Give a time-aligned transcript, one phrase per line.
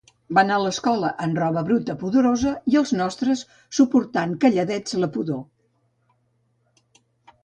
[0.35, 3.43] Van a escola amb roba bruta pudorosa i els nostres
[3.81, 5.45] soportant calladets la pudor